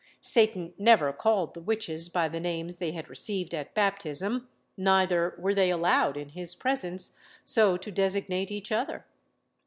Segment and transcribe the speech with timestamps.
[0.19, 5.53] Satan never called the witches by the names they had received at baptism; neither were
[5.53, 9.05] they allowed, in his presence, so to designate each other.